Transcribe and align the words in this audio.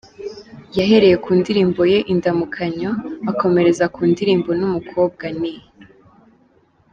Yahereye 0.77 1.15
ku 1.23 1.29
ndirimbo 1.39 1.81
ye 1.91 1.99
‘Indamukanyo’, 2.13 2.91
akomereza 3.31 3.85
ku 3.93 4.01
ndirimbo, 4.11 4.49
‘n’umukobwa’, 4.59 5.25
ni. 5.39 5.53